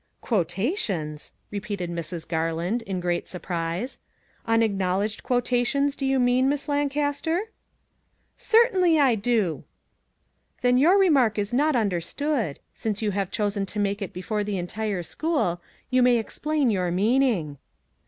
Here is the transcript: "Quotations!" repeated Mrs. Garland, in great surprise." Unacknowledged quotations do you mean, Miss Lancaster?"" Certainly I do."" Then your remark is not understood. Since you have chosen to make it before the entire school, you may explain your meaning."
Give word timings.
"Quotations!" 0.31 1.31
repeated 1.51 1.91
Mrs. 1.91 2.27
Garland, 2.27 2.81
in 2.87 2.99
great 2.99 3.27
surprise." 3.27 3.99
Unacknowledged 4.53 5.21
quotations 5.21 5.95
do 5.95 6.07
you 6.07 6.19
mean, 6.19 6.49
Miss 6.49 6.67
Lancaster?"" 6.67 7.51
Certainly 8.35 8.99
I 8.99 9.13
do."" 9.13 9.63
Then 10.61 10.79
your 10.79 10.97
remark 10.97 11.37
is 11.37 11.53
not 11.53 11.75
understood. 11.75 12.59
Since 12.73 13.03
you 13.03 13.11
have 13.11 13.29
chosen 13.29 13.67
to 13.67 13.79
make 13.79 14.01
it 14.01 14.11
before 14.11 14.43
the 14.43 14.57
entire 14.57 15.03
school, 15.03 15.61
you 15.91 16.01
may 16.01 16.17
explain 16.17 16.71
your 16.71 16.89
meaning." 16.89 17.59